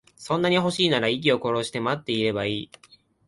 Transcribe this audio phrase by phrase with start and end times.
[0.17, 2.71] そんなに欲しいんなら、息を殺して待ってればいい。